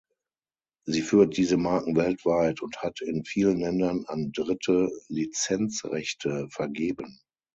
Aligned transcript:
Sie 0.87 1.03
führt 1.03 1.37
diese 1.37 1.57
Marken 1.57 1.95
weltweit 1.95 2.63
und 2.63 2.75
hat 2.81 3.01
in 3.01 3.23
vielen 3.23 3.59
Ländern 3.59 4.03
an 4.07 4.31
Dritte 4.31 4.89
Lizenzrechte 5.09 6.47
vergeben. 6.49 7.21